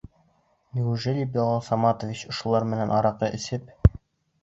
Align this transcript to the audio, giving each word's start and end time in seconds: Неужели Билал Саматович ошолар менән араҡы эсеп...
Неужели 0.77 1.27
Билал 1.35 1.61
Саматович 1.69 2.25
ошолар 2.33 2.69
менән 2.73 2.97
араҡы 3.01 3.35
эсеп... 3.41 3.97